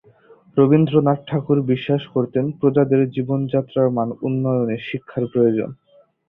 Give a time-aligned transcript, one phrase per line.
[0.57, 5.69] রবীন্দ্রনাথ ঠাকুর বিশ্বাস করতেন প্রজাদের জীবন যাত্রার মান উন্নয়নে শিক্ষার প্রয়োজন।